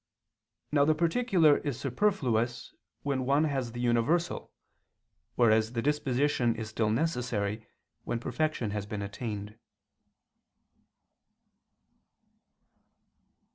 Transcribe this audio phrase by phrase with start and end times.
[0.71, 4.51] Now the particular is superfluous when one has the universal,
[5.35, 7.67] whereas the disposition is still necessary
[8.03, 9.59] when perfection has been attained.